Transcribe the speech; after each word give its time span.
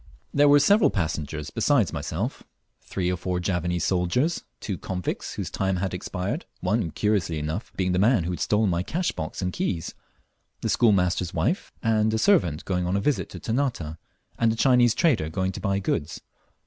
There 0.33 0.49
were 0.49 0.57
several 0.59 0.89
passengers 0.89 1.51
besides 1.51 1.93
myself: 1.93 2.41
three 2.81 3.11
or 3.11 3.15
four 3.17 3.39
Javanese 3.39 3.83
soldiers, 3.83 4.43
two 4.59 4.79
convicts 4.79 5.35
whose 5.35 5.51
time 5.51 5.75
had 5.75 5.93
expired 5.93 6.45
(one, 6.59 6.89
curiously 6.89 7.37
enough, 7.37 7.71
being 7.77 7.91
the 7.91 7.99
man 7.99 8.23
who 8.23 8.31
had 8.31 8.39
stolen 8.39 8.71
my 8.71 8.81
cash 8.81 9.11
box 9.11 9.43
and 9.43 9.53
keys), 9.53 9.93
the 10.61 10.69
schoolmaster's 10.69 11.35
wife 11.35 11.71
and 11.83 12.11
a 12.15 12.17
servant 12.17 12.65
going 12.65 12.87
on 12.87 12.97
a 12.97 12.99
visit 12.99 13.29
to 13.29 13.39
Ternate, 13.39 13.97
and 14.39 14.51
a 14.51 14.55
Chinese 14.55 14.95
trader 14.95 15.29
going 15.29 15.51
to 15.51 15.59
buy 15.61 15.77
goods. 15.77 16.19